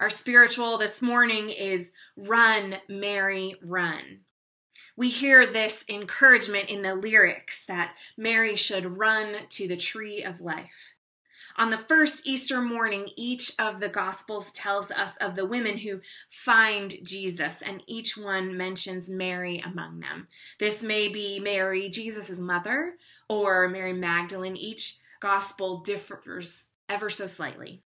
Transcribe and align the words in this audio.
Our 0.00 0.10
spiritual 0.10 0.78
this 0.78 1.02
morning 1.02 1.50
is 1.50 1.90
run, 2.16 2.76
Mary, 2.88 3.56
run. 3.60 4.20
We 4.96 5.08
hear 5.08 5.44
this 5.44 5.84
encouragement 5.88 6.68
in 6.68 6.82
the 6.82 6.94
lyrics 6.94 7.64
that 7.66 7.96
Mary 8.16 8.54
should 8.54 8.98
run 8.98 9.48
to 9.48 9.66
the 9.66 9.76
tree 9.76 10.22
of 10.22 10.40
life. 10.40 10.94
On 11.56 11.70
the 11.70 11.78
first 11.78 12.28
Easter 12.28 12.60
morning, 12.60 13.08
each 13.16 13.50
of 13.58 13.80
the 13.80 13.88
Gospels 13.88 14.52
tells 14.52 14.92
us 14.92 15.16
of 15.16 15.34
the 15.34 15.46
women 15.46 15.78
who 15.78 16.00
find 16.28 16.94
Jesus, 17.02 17.60
and 17.60 17.82
each 17.88 18.16
one 18.16 18.56
mentions 18.56 19.10
Mary 19.10 19.58
among 19.58 19.98
them. 19.98 20.28
This 20.60 20.80
may 20.80 21.08
be 21.08 21.40
Mary, 21.40 21.88
Jesus' 21.88 22.38
mother, 22.38 22.94
or 23.28 23.68
Mary 23.68 23.94
Magdalene. 23.94 24.56
Each 24.56 24.98
Gospel 25.18 25.80
differs 25.80 26.70
ever 26.88 27.10
so 27.10 27.26
slightly. 27.26 27.82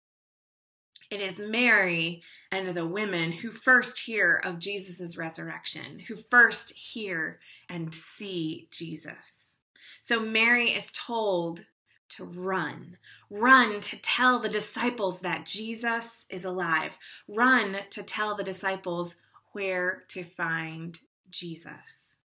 It 1.11 1.21
is 1.21 1.41
Mary 1.41 2.23
and 2.53 2.69
the 2.69 2.87
women 2.87 3.33
who 3.33 3.51
first 3.51 3.99
hear 4.01 4.41
of 4.45 4.61
Jesus' 4.61 5.17
resurrection, 5.17 5.99
who 6.07 6.15
first 6.15 6.73
hear 6.77 7.41
and 7.69 7.93
see 7.93 8.69
Jesus. 8.71 9.59
So 10.01 10.21
Mary 10.21 10.71
is 10.71 10.91
told 10.93 11.67
to 12.11 12.25
run. 12.25 12.97
Run 13.29 13.81
to 13.81 13.97
tell 14.01 14.39
the 14.39 14.49
disciples 14.49 15.21
that 15.21 15.47
Jesus 15.47 16.27
is 16.31 16.45
alive. 16.45 16.97
Run 17.29 17.79
to 17.91 18.03
tell 18.03 18.37
the 18.37 18.45
disciples 18.45 19.17
where 19.53 20.05
to 20.09 20.23
find 20.23 20.99
Jesus. 21.31 22.19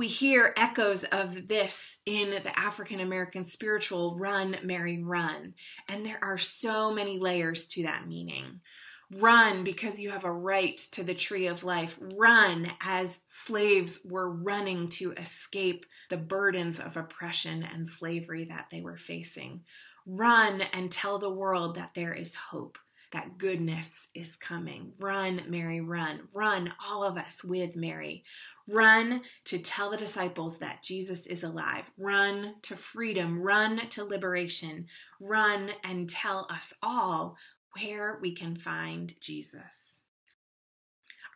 We 0.00 0.08
hear 0.08 0.54
echoes 0.56 1.04
of 1.04 1.46
this 1.46 2.00
in 2.06 2.30
the 2.30 2.58
African 2.58 3.00
American 3.00 3.44
spiritual 3.44 4.16
Run, 4.16 4.56
Mary, 4.62 4.98
Run. 4.98 5.52
And 5.90 6.06
there 6.06 6.18
are 6.24 6.38
so 6.38 6.90
many 6.90 7.18
layers 7.18 7.68
to 7.68 7.82
that 7.82 8.08
meaning. 8.08 8.62
Run 9.18 9.62
because 9.62 10.00
you 10.00 10.08
have 10.08 10.24
a 10.24 10.32
right 10.32 10.78
to 10.92 11.04
the 11.04 11.12
tree 11.12 11.48
of 11.48 11.64
life. 11.64 11.98
Run 12.16 12.68
as 12.80 13.20
slaves 13.26 14.00
were 14.08 14.30
running 14.30 14.88
to 14.88 15.12
escape 15.12 15.84
the 16.08 16.16
burdens 16.16 16.80
of 16.80 16.96
oppression 16.96 17.62
and 17.62 17.86
slavery 17.86 18.44
that 18.44 18.68
they 18.72 18.80
were 18.80 18.96
facing. 18.96 19.64
Run 20.06 20.62
and 20.72 20.90
tell 20.90 21.18
the 21.18 21.28
world 21.28 21.74
that 21.74 21.92
there 21.94 22.14
is 22.14 22.34
hope, 22.34 22.78
that 23.12 23.36
goodness 23.36 24.10
is 24.14 24.36
coming. 24.36 24.92
Run, 24.98 25.42
Mary, 25.48 25.82
run. 25.82 26.20
Run, 26.34 26.72
all 26.88 27.04
of 27.04 27.18
us 27.18 27.44
with 27.44 27.76
Mary. 27.76 28.24
Run 28.72 29.22
to 29.44 29.58
tell 29.58 29.90
the 29.90 29.96
disciples 29.96 30.58
that 30.58 30.82
Jesus 30.82 31.26
is 31.26 31.42
alive. 31.42 31.90
Run 31.98 32.56
to 32.62 32.76
freedom. 32.76 33.40
Run 33.40 33.88
to 33.90 34.04
liberation. 34.04 34.86
Run 35.20 35.70
and 35.82 36.08
tell 36.08 36.46
us 36.50 36.74
all 36.82 37.36
where 37.78 38.18
we 38.20 38.34
can 38.34 38.56
find 38.56 39.14
Jesus. 39.20 40.04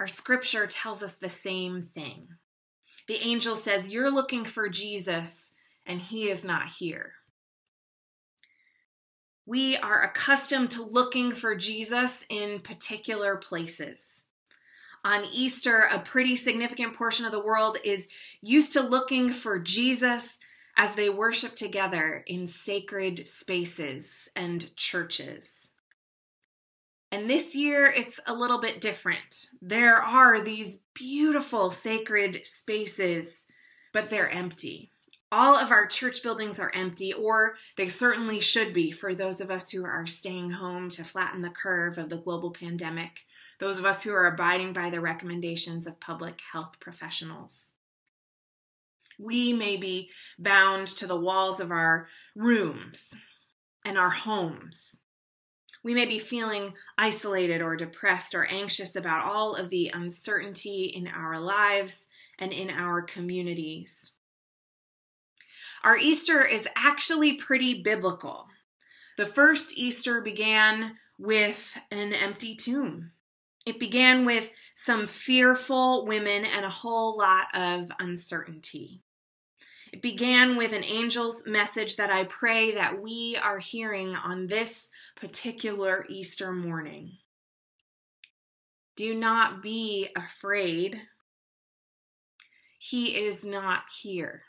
Our 0.00 0.08
scripture 0.08 0.66
tells 0.66 1.02
us 1.02 1.18
the 1.18 1.30
same 1.30 1.82
thing. 1.82 2.28
The 3.06 3.16
angel 3.22 3.56
says, 3.56 3.88
You're 3.88 4.10
looking 4.10 4.44
for 4.44 4.68
Jesus, 4.68 5.52
and 5.86 6.00
he 6.00 6.28
is 6.28 6.44
not 6.44 6.66
here. 6.66 7.14
We 9.46 9.76
are 9.76 10.02
accustomed 10.02 10.70
to 10.72 10.82
looking 10.82 11.32
for 11.32 11.54
Jesus 11.54 12.24
in 12.30 12.60
particular 12.60 13.36
places. 13.36 14.28
On 15.04 15.26
Easter, 15.30 15.86
a 15.92 15.98
pretty 15.98 16.34
significant 16.34 16.94
portion 16.94 17.26
of 17.26 17.32
the 17.32 17.44
world 17.44 17.76
is 17.84 18.08
used 18.40 18.72
to 18.72 18.80
looking 18.80 19.28
for 19.28 19.58
Jesus 19.58 20.40
as 20.76 20.94
they 20.94 21.10
worship 21.10 21.54
together 21.54 22.24
in 22.26 22.46
sacred 22.48 23.28
spaces 23.28 24.30
and 24.34 24.74
churches. 24.76 25.74
And 27.12 27.28
this 27.28 27.54
year 27.54 27.86
it's 27.86 28.18
a 28.26 28.34
little 28.34 28.58
bit 28.58 28.80
different. 28.80 29.50
There 29.60 29.98
are 29.98 30.40
these 30.40 30.80
beautiful 30.94 31.70
sacred 31.70 32.40
spaces, 32.44 33.46
but 33.92 34.10
they're 34.10 34.30
empty. 34.30 34.90
All 35.30 35.54
of 35.54 35.70
our 35.70 35.86
church 35.86 36.22
buildings 36.22 36.58
are 36.58 36.72
empty, 36.74 37.12
or 37.12 37.56
they 37.76 37.88
certainly 37.88 38.40
should 38.40 38.72
be 38.72 38.90
for 38.90 39.14
those 39.14 39.40
of 39.40 39.50
us 39.50 39.70
who 39.70 39.84
are 39.84 40.06
staying 40.06 40.52
home 40.52 40.90
to 40.90 41.04
flatten 41.04 41.42
the 41.42 41.50
curve 41.50 41.98
of 41.98 42.08
the 42.08 42.18
global 42.18 42.50
pandemic, 42.50 43.26
those 43.64 43.78
of 43.78 43.84
us 43.84 44.02
who 44.02 44.12
are 44.12 44.26
abiding 44.26 44.72
by 44.72 44.90
the 44.90 45.00
recommendations 45.00 45.86
of 45.86 46.00
public 46.00 46.40
health 46.52 46.78
professionals. 46.80 47.72
We 49.18 49.52
may 49.52 49.76
be 49.76 50.10
bound 50.38 50.86
to 50.88 51.06
the 51.06 51.20
walls 51.20 51.60
of 51.60 51.70
our 51.70 52.08
rooms 52.34 53.16
and 53.84 53.96
our 53.96 54.10
homes 54.10 55.04
we 55.84 55.92
may 55.92 56.06
be 56.06 56.18
feeling 56.18 56.72
isolated 56.96 57.60
or 57.60 57.76
depressed 57.76 58.34
or 58.34 58.46
anxious 58.46 58.96
about 58.96 59.26
all 59.26 59.54
of 59.54 59.68
the 59.68 59.90
uncertainty 59.92 60.84
in 60.84 61.06
our 61.06 61.38
lives 61.38 62.08
and 62.38 62.52
in 62.52 62.70
our 62.70 63.02
communities. 63.02 64.16
Our 65.84 65.98
Easter 65.98 66.42
is 66.42 66.66
actually 66.74 67.34
pretty 67.34 67.82
biblical. 67.82 68.48
The 69.18 69.26
first 69.26 69.76
Easter 69.76 70.22
began 70.22 70.96
with 71.18 71.78
an 71.92 72.14
empty 72.14 72.56
tomb. 72.56 73.12
It 73.66 73.80
began 73.80 74.24
with 74.24 74.50
some 74.74 75.06
fearful 75.06 76.04
women 76.06 76.44
and 76.44 76.64
a 76.64 76.70
whole 76.70 77.16
lot 77.16 77.46
of 77.54 77.90
uncertainty. 77.98 79.00
It 79.92 80.02
began 80.02 80.56
with 80.56 80.72
an 80.74 80.82
angel's 80.82 81.44
message 81.46 81.96
that 81.96 82.10
I 82.10 82.24
pray 82.24 82.74
that 82.74 83.00
we 83.00 83.38
are 83.42 83.60
hearing 83.60 84.14
on 84.14 84.48
this 84.48 84.90
particular 85.14 86.04
Easter 86.08 86.52
morning. 86.52 87.18
Do 88.96 89.14
not 89.14 89.62
be 89.62 90.08
afraid. 90.16 91.00
He 92.78 93.16
is 93.24 93.46
not 93.46 93.84
here. 94.02 94.42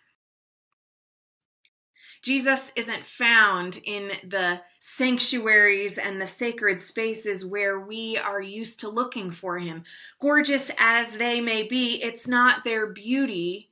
Jesus 2.26 2.72
isn't 2.76 3.06
found 3.06 3.80
in 3.86 4.14
the 4.24 4.60
sanctuaries 4.80 6.00
and 6.00 6.20
the 6.20 6.26
sacred 6.26 6.82
spaces 6.82 7.46
where 7.46 7.80
we 7.80 8.18
are 8.18 8.42
used 8.42 8.80
to 8.80 8.90
looking 8.90 9.30
for 9.30 9.60
him. 9.60 9.84
Gorgeous 10.20 10.72
as 10.80 11.18
they 11.18 11.40
may 11.40 11.62
be, 11.62 12.02
it's 12.02 12.28
not 12.28 12.64
their 12.64 12.88
beauty 12.88 13.70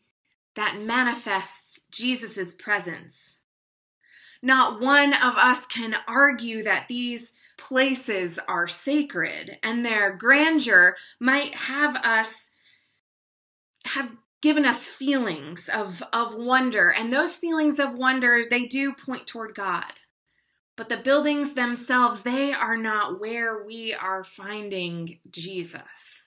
that 0.53 0.79
manifests 0.79 1.81
Jesus' 1.89 2.53
presence. 2.53 3.39
Not 4.43 4.79
one 4.79 5.13
of 5.13 5.35
us 5.35 5.65
can 5.65 5.95
argue 6.07 6.61
that 6.61 6.87
these 6.87 7.33
places 7.57 8.37
are 8.47 8.67
sacred 8.67 9.57
and 9.63 9.83
their 9.83 10.15
grandeur 10.15 10.95
might 11.19 11.55
have 11.55 11.95
us 12.05 12.51
have 13.85 14.11
given 14.43 14.65
us 14.65 14.87
feelings 14.87 15.69
of, 15.73 16.03
of 16.13 16.35
wonder 16.35 16.93
and 16.95 17.11
those 17.11 17.35
feelings 17.37 17.79
of 17.79 17.95
wonder 17.95 18.43
they 18.47 18.65
do 18.65 18.93
point 18.93 19.25
toward 19.25 19.55
god 19.55 19.93
but 20.75 20.89
the 20.89 20.97
buildings 20.97 21.53
themselves 21.53 22.21
they 22.21 22.53
are 22.53 22.77
not 22.77 23.19
where 23.19 23.65
we 23.65 23.91
are 23.93 24.23
finding 24.23 25.19
jesus 25.31 26.23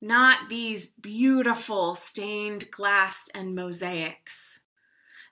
not 0.00 0.48
these 0.48 0.92
beautiful 0.92 1.94
stained 1.94 2.70
glass 2.70 3.30
and 3.34 3.54
mosaics, 3.54 4.60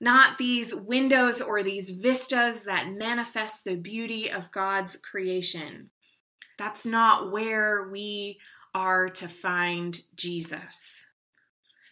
not 0.00 0.38
these 0.38 0.74
windows 0.74 1.40
or 1.40 1.62
these 1.62 1.90
vistas 1.90 2.64
that 2.64 2.90
manifest 2.90 3.64
the 3.64 3.76
beauty 3.76 4.30
of 4.30 4.50
God's 4.50 4.96
creation. 4.96 5.90
That's 6.58 6.86
not 6.86 7.30
where 7.30 7.88
we 7.88 8.38
are 8.74 9.08
to 9.10 9.28
find 9.28 10.00
Jesus. 10.14 11.06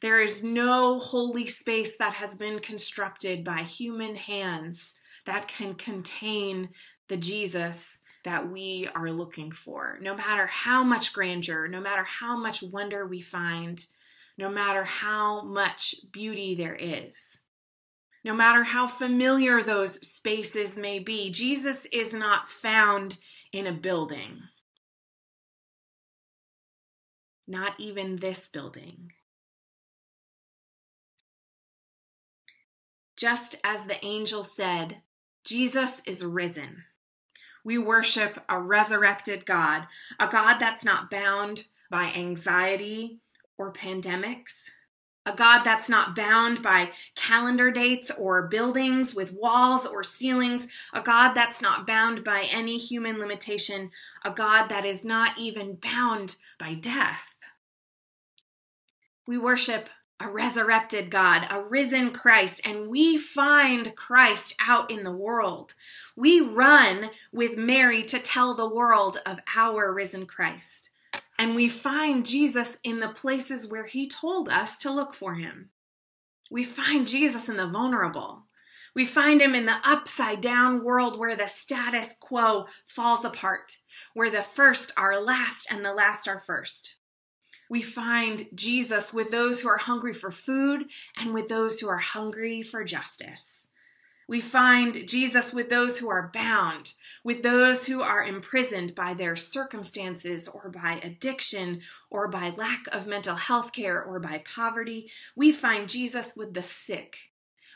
There 0.02 0.20
is 0.20 0.42
no 0.42 0.98
holy 0.98 1.46
space 1.46 1.96
that 1.98 2.14
has 2.14 2.34
been 2.34 2.58
constructed 2.58 3.44
by 3.44 3.62
human 3.62 4.16
hands 4.16 4.96
that 5.26 5.46
can 5.46 5.74
contain 5.74 6.70
the 7.08 7.16
Jesus 7.16 8.00
that 8.24 8.50
we 8.50 8.88
are 8.96 9.12
looking 9.12 9.52
for. 9.52 9.98
No 10.02 10.16
matter 10.16 10.46
how 10.46 10.82
much 10.82 11.12
grandeur, 11.12 11.68
no 11.68 11.80
matter 11.80 12.02
how 12.02 12.36
much 12.36 12.64
wonder 12.64 13.06
we 13.06 13.20
find, 13.20 13.86
no 14.36 14.50
matter 14.50 14.82
how 14.82 15.42
much 15.42 15.94
beauty 16.10 16.56
there 16.56 16.76
is, 16.78 17.44
no 18.24 18.34
matter 18.34 18.64
how 18.64 18.88
familiar 18.88 19.62
those 19.62 20.04
spaces 20.04 20.76
may 20.76 20.98
be, 20.98 21.30
Jesus 21.30 21.86
is 21.92 22.12
not 22.12 22.48
found 22.48 23.18
in 23.52 23.68
a 23.68 23.72
building. 23.72 24.42
Not 27.46 27.74
even 27.78 28.16
this 28.16 28.48
building. 28.48 29.12
Just 33.22 33.54
as 33.62 33.86
the 33.86 34.04
angel 34.04 34.42
said, 34.42 35.00
Jesus 35.44 36.02
is 36.08 36.24
risen. 36.24 36.82
We 37.62 37.78
worship 37.78 38.42
a 38.48 38.60
resurrected 38.60 39.46
God, 39.46 39.86
a 40.18 40.26
God 40.26 40.58
that's 40.58 40.84
not 40.84 41.08
bound 41.08 41.66
by 41.88 42.12
anxiety 42.16 43.20
or 43.56 43.72
pandemics, 43.72 44.70
a 45.24 45.36
God 45.36 45.62
that's 45.62 45.88
not 45.88 46.16
bound 46.16 46.64
by 46.64 46.90
calendar 47.14 47.70
dates 47.70 48.10
or 48.10 48.48
buildings 48.48 49.14
with 49.14 49.32
walls 49.32 49.86
or 49.86 50.02
ceilings, 50.02 50.66
a 50.92 51.00
God 51.00 51.32
that's 51.32 51.62
not 51.62 51.86
bound 51.86 52.24
by 52.24 52.48
any 52.50 52.76
human 52.76 53.20
limitation, 53.20 53.92
a 54.24 54.32
God 54.32 54.66
that 54.66 54.84
is 54.84 55.04
not 55.04 55.38
even 55.38 55.76
bound 55.76 56.34
by 56.58 56.74
death. 56.74 57.36
We 59.28 59.38
worship 59.38 59.90
a 60.20 60.30
resurrected 60.30 61.10
God, 61.10 61.46
a 61.50 61.62
risen 61.62 62.12
Christ, 62.12 62.66
and 62.66 62.88
we 62.88 63.18
find 63.18 63.94
Christ 63.96 64.54
out 64.60 64.90
in 64.90 65.02
the 65.04 65.16
world. 65.16 65.74
We 66.16 66.40
run 66.40 67.10
with 67.32 67.56
Mary 67.56 68.04
to 68.04 68.18
tell 68.18 68.54
the 68.54 68.68
world 68.68 69.18
of 69.26 69.38
our 69.56 69.92
risen 69.92 70.26
Christ. 70.26 70.90
And 71.38 71.54
we 71.54 71.68
find 71.68 72.24
Jesus 72.24 72.78
in 72.84 73.00
the 73.00 73.08
places 73.08 73.68
where 73.68 73.86
he 73.86 74.08
told 74.08 74.48
us 74.48 74.78
to 74.78 74.92
look 74.92 75.14
for 75.14 75.34
him. 75.34 75.70
We 76.50 76.62
find 76.62 77.06
Jesus 77.06 77.48
in 77.48 77.56
the 77.56 77.66
vulnerable. 77.66 78.44
We 78.94 79.06
find 79.06 79.40
him 79.40 79.54
in 79.54 79.64
the 79.64 79.80
upside 79.84 80.42
down 80.42 80.84
world 80.84 81.18
where 81.18 81.34
the 81.34 81.46
status 81.46 82.14
quo 82.20 82.66
falls 82.84 83.24
apart, 83.24 83.78
where 84.12 84.30
the 84.30 84.42
first 84.42 84.92
are 84.96 85.20
last 85.20 85.66
and 85.70 85.84
the 85.84 85.94
last 85.94 86.28
are 86.28 86.38
first. 86.38 86.96
We 87.72 87.80
find 87.80 88.48
Jesus 88.54 89.14
with 89.14 89.30
those 89.30 89.62
who 89.62 89.68
are 89.70 89.78
hungry 89.78 90.12
for 90.12 90.30
food 90.30 90.90
and 91.18 91.32
with 91.32 91.48
those 91.48 91.80
who 91.80 91.88
are 91.88 91.96
hungry 91.96 92.60
for 92.60 92.84
justice. 92.84 93.70
We 94.28 94.42
find 94.42 95.08
Jesus 95.08 95.54
with 95.54 95.70
those 95.70 95.98
who 95.98 96.10
are 96.10 96.30
bound, 96.34 96.92
with 97.24 97.42
those 97.42 97.86
who 97.86 98.02
are 98.02 98.22
imprisoned 98.22 98.94
by 98.94 99.14
their 99.14 99.36
circumstances 99.36 100.48
or 100.48 100.68
by 100.68 101.00
addiction 101.02 101.80
or 102.10 102.28
by 102.28 102.50
lack 102.50 102.94
of 102.94 103.06
mental 103.06 103.36
health 103.36 103.72
care 103.72 104.02
or 104.02 104.20
by 104.20 104.44
poverty. 104.44 105.10
We 105.34 105.50
find 105.50 105.88
Jesus 105.88 106.36
with 106.36 106.52
the 106.52 106.62
sick. 106.62 107.30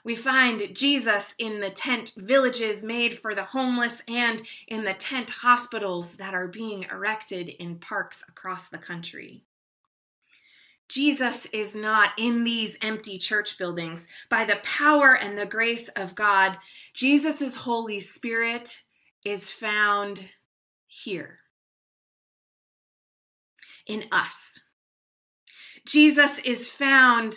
We 0.04 0.14
find 0.14 0.76
Jesus 0.76 1.34
in 1.38 1.60
the 1.60 1.70
tent 1.70 2.12
villages 2.18 2.84
made 2.84 3.18
for 3.18 3.34
the 3.34 3.44
homeless 3.44 4.02
and 4.06 4.42
in 4.68 4.84
the 4.84 4.92
tent 4.92 5.30
hospitals 5.30 6.16
that 6.16 6.34
are 6.34 6.48
being 6.48 6.82
erected 6.82 7.48
in 7.48 7.76
parks 7.76 8.22
across 8.28 8.68
the 8.68 8.76
country. 8.76 9.42
Jesus 10.88 11.46
is 11.46 11.74
not 11.74 12.12
in 12.16 12.44
these 12.44 12.76
empty 12.80 13.18
church 13.18 13.58
buildings. 13.58 14.06
By 14.28 14.44
the 14.44 14.60
power 14.62 15.16
and 15.20 15.36
the 15.36 15.46
grace 15.46 15.88
of 15.88 16.14
God, 16.14 16.58
Jesus' 16.94 17.56
Holy 17.56 18.00
Spirit 18.00 18.82
is 19.24 19.50
found 19.50 20.30
here 20.86 21.40
in 23.86 24.04
us. 24.12 24.62
Jesus 25.86 26.38
is 26.40 26.70
found 26.70 27.34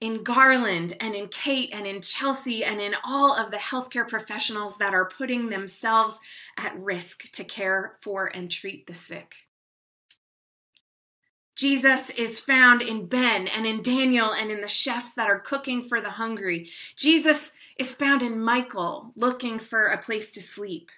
in 0.00 0.22
Garland 0.22 0.94
and 1.00 1.14
in 1.14 1.28
Kate 1.28 1.70
and 1.72 1.86
in 1.86 2.00
Chelsea 2.00 2.64
and 2.64 2.80
in 2.80 2.94
all 3.04 3.34
of 3.34 3.50
the 3.50 3.56
healthcare 3.56 4.08
professionals 4.08 4.78
that 4.78 4.94
are 4.94 5.08
putting 5.08 5.48
themselves 5.48 6.18
at 6.56 6.78
risk 6.78 7.30
to 7.32 7.44
care 7.44 7.98
for 8.00 8.30
and 8.34 8.50
treat 8.50 8.86
the 8.86 8.94
sick. 8.94 9.34
Jesus 11.60 12.08
is 12.08 12.40
found 12.40 12.80
in 12.80 13.04
Ben 13.04 13.46
and 13.46 13.66
in 13.66 13.82
Daniel 13.82 14.32
and 14.32 14.50
in 14.50 14.62
the 14.62 14.66
chefs 14.66 15.12
that 15.12 15.28
are 15.28 15.38
cooking 15.38 15.82
for 15.82 16.00
the 16.00 16.12
hungry. 16.12 16.70
Jesus 16.96 17.52
is 17.76 17.92
found 17.92 18.22
in 18.22 18.40
Michael 18.40 19.10
looking 19.14 19.58
for 19.58 19.84
a 19.84 19.98
place 19.98 20.30
to 20.30 20.40
sleep. 20.40 20.90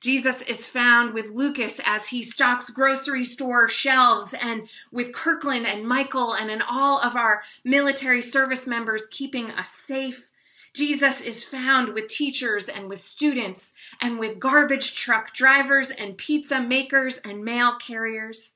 Jesus 0.00 0.42
is 0.42 0.66
found 0.66 1.14
with 1.14 1.30
Lucas 1.30 1.80
as 1.86 2.08
he 2.08 2.20
stocks 2.20 2.68
grocery 2.68 3.22
store 3.22 3.68
shelves 3.68 4.34
and 4.34 4.68
with 4.90 5.12
Kirkland 5.12 5.68
and 5.68 5.86
Michael 5.86 6.34
and 6.34 6.50
in 6.50 6.62
all 6.62 7.00
of 7.00 7.14
our 7.14 7.44
military 7.64 8.22
service 8.22 8.66
members 8.66 9.06
keeping 9.08 9.52
us 9.52 9.70
safe. 9.70 10.30
Jesus 10.74 11.20
is 11.20 11.44
found 11.44 11.94
with 11.94 12.08
teachers 12.08 12.68
and 12.68 12.88
with 12.88 12.98
students 12.98 13.74
and 14.00 14.18
with 14.18 14.40
garbage 14.40 14.96
truck 14.96 15.32
drivers 15.32 15.90
and 15.90 16.18
pizza 16.18 16.60
makers 16.60 17.18
and 17.18 17.44
mail 17.44 17.76
carriers. 17.76 18.54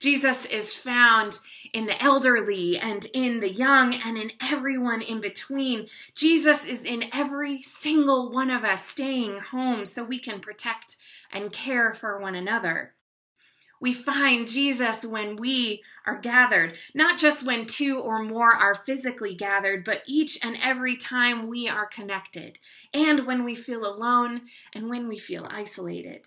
Jesus 0.00 0.46
is 0.46 0.74
found 0.74 1.40
in 1.72 1.86
the 1.86 2.02
elderly 2.02 2.78
and 2.78 3.06
in 3.12 3.40
the 3.40 3.52
young 3.52 3.94
and 3.94 4.16
in 4.16 4.32
everyone 4.40 5.02
in 5.02 5.20
between. 5.20 5.86
Jesus 6.14 6.64
is 6.64 6.84
in 6.84 7.04
every 7.12 7.62
single 7.62 8.32
one 8.32 8.50
of 8.50 8.64
us 8.64 8.84
staying 8.84 9.38
home 9.38 9.84
so 9.84 10.02
we 10.02 10.18
can 10.18 10.40
protect 10.40 10.96
and 11.32 11.52
care 11.52 11.94
for 11.94 12.18
one 12.18 12.34
another. 12.34 12.94
We 13.80 13.94
find 13.94 14.46
Jesus 14.46 15.06
when 15.06 15.36
we 15.36 15.82
are 16.04 16.18
gathered, 16.18 16.76
not 16.94 17.18
just 17.18 17.46
when 17.46 17.64
two 17.64 17.98
or 17.98 18.22
more 18.22 18.52
are 18.52 18.74
physically 18.74 19.34
gathered, 19.34 19.84
but 19.84 20.02
each 20.06 20.44
and 20.44 20.58
every 20.62 20.98
time 20.98 21.46
we 21.46 21.66
are 21.66 21.86
connected, 21.86 22.58
and 22.92 23.26
when 23.26 23.42
we 23.42 23.54
feel 23.54 23.86
alone 23.86 24.42
and 24.74 24.90
when 24.90 25.08
we 25.08 25.18
feel 25.18 25.48
isolated. 25.50 26.26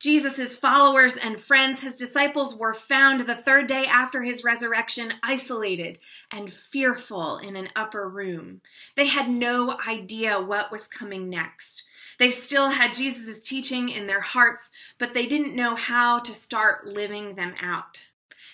Jesus' 0.00 0.56
followers 0.56 1.14
and 1.14 1.36
friends, 1.36 1.82
his 1.82 1.94
disciples, 1.94 2.56
were 2.56 2.72
found 2.72 3.20
the 3.20 3.34
third 3.34 3.66
day 3.66 3.84
after 3.84 4.22
his 4.22 4.42
resurrection, 4.42 5.12
isolated 5.22 5.98
and 6.32 6.50
fearful 6.50 7.36
in 7.36 7.54
an 7.54 7.68
upper 7.76 8.08
room. 8.08 8.62
They 8.96 9.08
had 9.08 9.28
no 9.28 9.76
idea 9.86 10.40
what 10.40 10.72
was 10.72 10.88
coming 10.88 11.28
next. 11.28 11.82
They 12.18 12.30
still 12.30 12.70
had 12.70 12.94
Jesus' 12.94 13.40
teaching 13.40 13.90
in 13.90 14.06
their 14.06 14.22
hearts, 14.22 14.72
but 14.96 15.12
they 15.12 15.26
didn't 15.26 15.54
know 15.54 15.74
how 15.74 16.20
to 16.20 16.32
start 16.32 16.86
living 16.86 17.34
them 17.34 17.52
out. 17.60 18.06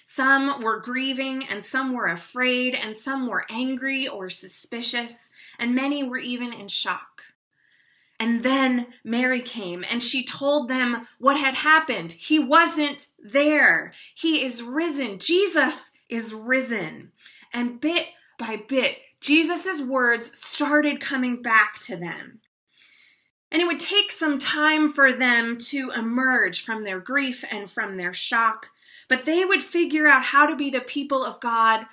Some 0.02 0.60
were 0.60 0.80
grieving, 0.80 1.46
and 1.46 1.64
some 1.64 1.92
were 1.92 2.08
afraid, 2.08 2.74
and 2.74 2.96
some 2.96 3.28
were 3.28 3.46
angry 3.50 4.08
or 4.08 4.30
suspicious, 4.30 5.30
and 5.60 5.76
many 5.76 6.02
were 6.02 6.18
even 6.18 6.52
in 6.52 6.66
shock. 6.66 7.15
And 8.18 8.42
then 8.42 8.86
Mary 9.04 9.42
came 9.42 9.84
and 9.90 10.02
she 10.02 10.24
told 10.24 10.68
them 10.68 11.06
what 11.18 11.38
had 11.38 11.54
happened. 11.54 12.12
He 12.12 12.38
wasn't 12.38 13.08
there. 13.18 13.92
He 14.14 14.42
is 14.42 14.62
risen. 14.62 15.18
Jesus 15.18 15.92
is 16.08 16.32
risen. 16.32 17.12
And 17.52 17.80
bit 17.80 18.08
by 18.38 18.62
bit, 18.68 18.98
Jesus' 19.20 19.82
words 19.82 20.38
started 20.38 21.00
coming 21.00 21.42
back 21.42 21.78
to 21.80 21.96
them. 21.96 22.40
And 23.50 23.62
it 23.62 23.66
would 23.66 23.80
take 23.80 24.10
some 24.10 24.38
time 24.38 24.88
for 24.88 25.12
them 25.12 25.56
to 25.58 25.90
emerge 25.96 26.62
from 26.62 26.84
their 26.84 27.00
grief 27.00 27.44
and 27.50 27.70
from 27.70 27.96
their 27.96 28.12
shock, 28.12 28.70
but 29.08 29.24
they 29.24 29.44
would 29.44 29.62
figure 29.62 30.06
out 30.06 30.24
how 30.24 30.46
to 30.46 30.56
be 30.56 30.68
the 30.68 30.80
people 30.80 31.24
of 31.24 31.40
God, 31.40 31.86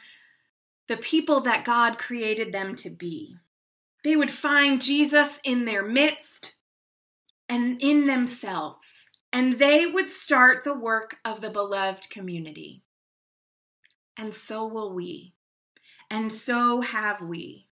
the 0.87 0.97
people 0.97 1.41
that 1.41 1.63
God 1.63 1.97
created 1.97 2.51
them 2.51 2.75
to 2.77 2.89
be. 2.89 3.35
They 4.03 4.15
would 4.15 4.31
find 4.31 4.81
Jesus 4.81 5.39
in 5.43 5.65
their 5.65 5.83
midst 5.83 6.55
and 7.47 7.81
in 7.81 8.07
themselves, 8.07 9.11
and 9.31 9.59
they 9.59 9.85
would 9.85 10.09
start 10.09 10.63
the 10.63 10.77
work 10.77 11.17
of 11.23 11.41
the 11.41 11.49
beloved 11.49 12.09
community. 12.09 12.83
And 14.17 14.33
so 14.33 14.65
will 14.65 14.93
we, 14.93 15.33
and 16.09 16.31
so 16.31 16.81
have 16.81 17.21
we. 17.21 17.67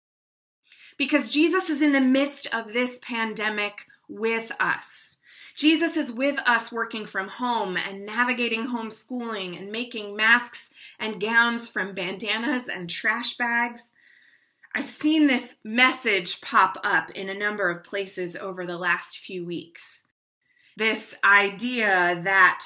Because 0.98 1.30
Jesus 1.30 1.70
is 1.70 1.80
in 1.80 1.92
the 1.92 2.00
midst 2.00 2.48
of 2.52 2.72
this 2.72 2.98
pandemic 3.02 3.86
with 4.08 4.52
us. 4.58 5.18
Jesus 5.56 5.96
is 5.96 6.12
with 6.12 6.38
us 6.46 6.70
working 6.70 7.04
from 7.04 7.28
home 7.28 7.76
and 7.76 8.04
navigating 8.04 8.68
homeschooling 8.68 9.58
and 9.58 9.72
making 9.72 10.16
masks 10.16 10.70
and 10.98 11.20
gowns 11.20 11.68
from 11.68 11.94
bandanas 11.94 12.68
and 12.68 12.90
trash 12.90 13.36
bags 13.36 13.90
I've 14.76 14.88
seen 14.88 15.26
this 15.26 15.56
message 15.64 16.42
pop 16.42 16.76
up 16.84 17.10
in 17.12 17.30
a 17.30 17.34
number 17.34 17.70
of 17.70 17.82
places 17.82 18.36
over 18.36 18.66
the 18.66 18.76
last 18.76 19.16
few 19.16 19.42
weeks. 19.42 20.04
This 20.76 21.16
idea 21.24 22.20
that 22.22 22.62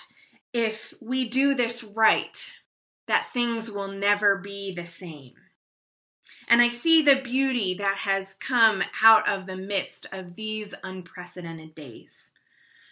if 0.52 0.92
we 1.00 1.28
do 1.28 1.54
this 1.54 1.84
right, 1.84 2.50
that 3.06 3.30
things 3.32 3.70
will 3.70 3.92
never 3.92 4.36
be 4.36 4.74
the 4.74 4.86
same. 4.86 5.34
And 6.48 6.60
I 6.60 6.66
see 6.66 7.00
the 7.00 7.20
beauty 7.22 7.74
that 7.74 7.98
has 7.98 8.34
come 8.34 8.82
out 9.04 9.28
of 9.28 9.46
the 9.46 9.56
midst 9.56 10.08
of 10.10 10.34
these 10.34 10.74
unprecedented 10.82 11.76
days. 11.76 12.32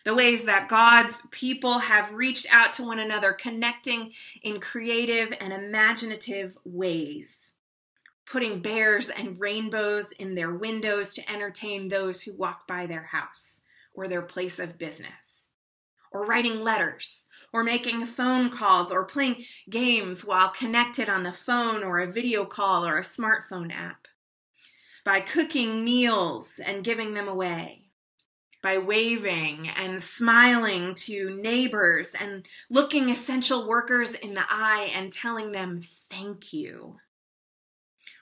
The 0.05 0.15
ways 0.15 0.45
that 0.45 0.69
God's 0.69 1.27
people 1.33 1.81
have 1.81 2.13
reached 2.13 2.47
out 2.53 2.73
to 2.75 2.85
one 2.85 3.01
another, 3.01 3.33
connecting 3.33 4.13
in 4.45 4.61
creative 4.61 5.37
and 5.41 5.53
imaginative 5.53 6.57
ways 6.65 7.57
putting 8.31 8.61
bears 8.61 9.09
and 9.09 9.41
rainbows 9.41 10.13
in 10.13 10.35
their 10.35 10.55
windows 10.55 11.15
to 11.15 11.33
entertain 11.33 11.89
those 11.89 12.23
who 12.23 12.37
walk 12.37 12.67
by 12.67 12.87
their 12.87 13.05
house 13.05 13.63
or 13.95 14.07
their 14.07 14.23
place 14.23 14.59
of 14.59 14.79
business, 14.79 15.51
or 16.13 16.25
writing 16.25 16.63
letters, 16.63 17.27
or 17.53 17.65
making 17.65 18.05
phone 18.05 18.51
calls, 18.51 18.93
or 18.93 19.05
playing 19.05 19.45
games 19.69 20.25
while 20.25 20.49
connected 20.51 21.09
on 21.09 21.23
the 21.23 21.33
phone 21.33 21.83
or 21.83 21.99
a 21.99 22.11
video 22.11 22.45
call 22.45 22.87
or 22.87 22.99
a 22.99 23.03
smartphone 23.03 23.73
app, 23.75 24.07
by 25.05 25.21
cooking 25.21 25.85
meals 25.85 26.61
and 26.65 26.85
giving 26.85 27.15
them 27.15 27.27
away, 27.27 27.87
by 28.63 28.79
waving 28.79 29.69
and 29.77 30.03
smiling 30.03 30.95
to 30.95 31.31
neighbors 31.31 32.13
and 32.21 32.47
looking 32.71 33.09
essential 33.09 33.67
workers 33.67 34.15
in 34.15 34.35
the 34.35 34.45
eye 34.49 34.91
and 34.95 35.13
telling 35.13 35.53
them 35.53 35.81
thank 36.11 36.53
you? 36.53 36.99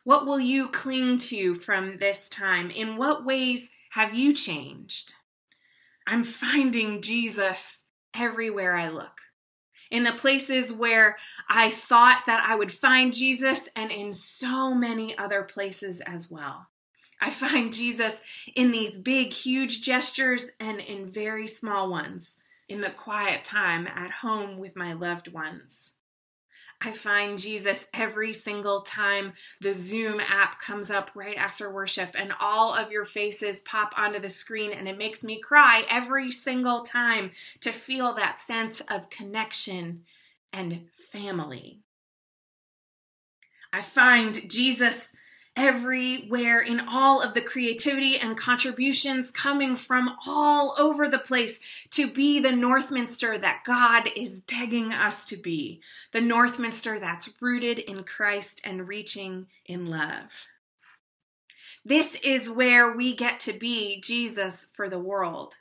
What 0.06 0.24
will 0.24 0.38
you 0.38 0.68
cling 0.68 1.18
to 1.18 1.56
from 1.56 1.98
this 1.98 2.28
time? 2.28 2.70
In 2.70 2.96
what 2.96 3.24
ways 3.24 3.72
have 3.90 4.14
you 4.14 4.32
changed? 4.32 5.14
I'm 6.06 6.22
finding 6.22 7.02
Jesus 7.02 7.82
everywhere 8.14 8.74
I 8.74 8.86
look. 8.86 9.22
In 9.90 10.04
the 10.04 10.12
places 10.12 10.72
where 10.72 11.16
I 11.48 11.70
thought 11.70 12.22
that 12.26 12.46
I 12.48 12.54
would 12.54 12.70
find 12.70 13.12
Jesus, 13.12 13.68
and 13.74 13.90
in 13.90 14.12
so 14.12 14.72
many 14.72 15.18
other 15.18 15.42
places 15.42 16.00
as 16.02 16.30
well. 16.30 16.68
I 17.20 17.30
find 17.30 17.72
Jesus 17.72 18.20
in 18.54 18.70
these 18.70 19.00
big, 19.00 19.32
huge 19.32 19.82
gestures 19.82 20.50
and 20.60 20.78
in 20.78 21.10
very 21.10 21.48
small 21.48 21.90
ones, 21.90 22.36
in 22.68 22.80
the 22.80 22.90
quiet 22.90 23.42
time 23.42 23.88
at 23.88 24.12
home 24.22 24.56
with 24.56 24.76
my 24.76 24.92
loved 24.92 25.32
ones. 25.32 25.95
I 26.80 26.92
find 26.92 27.38
Jesus 27.38 27.86
every 27.94 28.32
single 28.32 28.80
time 28.80 29.32
the 29.60 29.72
Zoom 29.72 30.20
app 30.20 30.60
comes 30.60 30.90
up 30.90 31.10
right 31.14 31.36
after 31.36 31.72
worship 31.72 32.10
and 32.16 32.32
all 32.38 32.74
of 32.74 32.92
your 32.92 33.04
faces 33.06 33.62
pop 33.62 33.94
onto 33.96 34.18
the 34.18 34.28
screen, 34.30 34.72
and 34.72 34.86
it 34.86 34.98
makes 34.98 35.24
me 35.24 35.40
cry 35.40 35.84
every 35.88 36.30
single 36.30 36.80
time 36.80 37.30
to 37.60 37.72
feel 37.72 38.12
that 38.14 38.40
sense 38.40 38.80
of 38.90 39.10
connection 39.10 40.02
and 40.52 40.86
family. 40.92 41.80
I 43.72 43.82
find 43.82 44.48
Jesus 44.48 45.14
everywhere 45.56 46.60
in 46.60 46.80
all 46.80 47.22
of 47.22 47.32
the 47.34 47.40
creativity 47.40 48.18
and 48.18 48.36
contributions 48.36 49.30
coming 49.30 49.74
from 49.74 50.14
all 50.26 50.74
over 50.78 51.08
the 51.08 51.18
place 51.18 51.60
to 51.90 52.06
be 52.06 52.38
the 52.38 52.50
Northminster 52.50 53.40
that 53.40 53.62
God 53.64 54.08
is 54.14 54.42
begging 54.42 54.92
us 54.92 55.24
to 55.24 55.36
be. 55.36 55.80
The 56.12 56.20
Northminster 56.20 57.00
that's 57.00 57.30
rooted 57.40 57.78
in 57.78 58.04
Christ 58.04 58.60
and 58.64 58.86
reaching 58.86 59.46
in 59.64 59.86
love. 59.86 60.46
This 61.84 62.16
is 62.22 62.50
where 62.50 62.94
we 62.94 63.14
get 63.14 63.40
to 63.40 63.52
be 63.52 64.00
Jesus 64.00 64.68
for 64.74 64.88
the 64.88 64.98
world. 64.98 65.54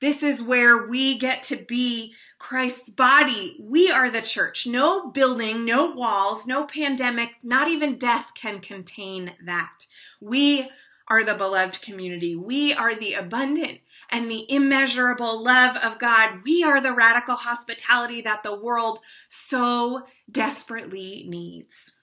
This 0.00 0.22
is 0.22 0.42
where 0.42 0.86
we 0.86 1.18
get 1.18 1.42
to 1.44 1.56
be 1.56 2.14
Christ's 2.38 2.90
body. 2.90 3.56
We 3.60 3.90
are 3.90 4.10
the 4.10 4.22
church. 4.22 4.66
No 4.66 5.10
building, 5.10 5.64
no 5.64 5.90
walls, 5.90 6.46
no 6.46 6.66
pandemic, 6.66 7.36
not 7.42 7.68
even 7.68 7.98
death 7.98 8.32
can 8.34 8.60
contain 8.60 9.32
that. 9.44 9.86
We 10.20 10.68
are 11.08 11.24
the 11.24 11.34
beloved 11.34 11.82
community. 11.82 12.34
We 12.34 12.72
are 12.72 12.94
the 12.94 13.14
abundant 13.14 13.80
and 14.10 14.30
the 14.30 14.46
immeasurable 14.48 15.42
love 15.42 15.76
of 15.76 15.98
God. 15.98 16.40
We 16.44 16.62
are 16.64 16.80
the 16.80 16.94
radical 16.94 17.36
hospitality 17.36 18.20
that 18.22 18.42
the 18.42 18.58
world 18.58 19.00
so 19.28 20.06
desperately 20.30 21.24
needs. 21.28 21.96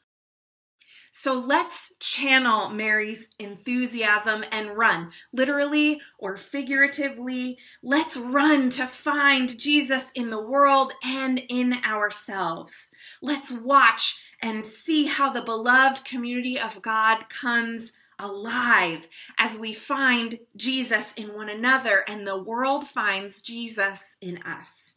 So 1.13 1.37
let's 1.37 1.93
channel 1.99 2.69
Mary's 2.69 3.27
enthusiasm 3.37 4.45
and 4.49 4.77
run, 4.77 5.11
literally 5.33 5.99
or 6.17 6.37
figuratively. 6.37 7.57
Let's 7.83 8.15
run 8.15 8.69
to 8.71 8.87
find 8.87 9.59
Jesus 9.59 10.11
in 10.15 10.29
the 10.29 10.41
world 10.41 10.93
and 11.03 11.41
in 11.49 11.73
ourselves. 11.83 12.91
Let's 13.21 13.51
watch 13.51 14.23
and 14.41 14.65
see 14.65 15.07
how 15.07 15.29
the 15.29 15.41
beloved 15.41 16.05
community 16.05 16.57
of 16.57 16.81
God 16.81 17.27
comes 17.27 17.91
alive 18.17 19.09
as 19.37 19.57
we 19.57 19.73
find 19.73 20.39
Jesus 20.55 21.13
in 21.17 21.35
one 21.35 21.49
another 21.49 22.05
and 22.07 22.25
the 22.25 22.41
world 22.41 22.85
finds 22.85 23.41
Jesus 23.41 24.15
in 24.21 24.37
us. 24.43 24.95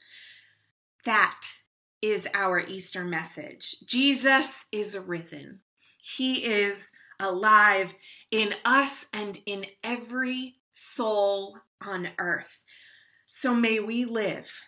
That 1.04 1.42
is 2.00 2.28
our 2.34 2.60
Easter 2.60 3.04
message. 3.04 3.76
Jesus 3.84 4.66
is 4.70 4.96
risen. 4.96 5.58
He 6.04 6.44
is 6.44 6.92
alive 7.18 7.94
in 8.30 8.52
us 8.62 9.06
and 9.10 9.40
in 9.46 9.64
every 9.82 10.56
soul 10.74 11.56
on 11.82 12.10
earth. 12.18 12.62
So 13.26 13.54
may 13.54 13.80
we 13.80 14.04
live 14.04 14.60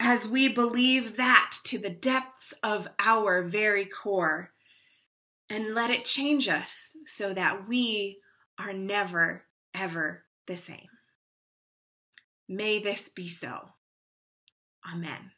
as 0.00 0.26
we 0.26 0.48
believe 0.48 1.18
that 1.18 1.52
to 1.64 1.78
the 1.78 1.90
depths 1.90 2.54
of 2.62 2.88
our 2.98 3.42
very 3.42 3.84
core 3.84 4.52
and 5.50 5.74
let 5.74 5.90
it 5.90 6.06
change 6.06 6.48
us 6.48 6.96
so 7.04 7.34
that 7.34 7.68
we 7.68 8.18
are 8.58 8.72
never, 8.72 9.44
ever 9.74 10.24
the 10.46 10.56
same. 10.56 10.88
May 12.48 12.82
this 12.82 13.10
be 13.10 13.28
so. 13.28 13.72
Amen. 14.90 15.32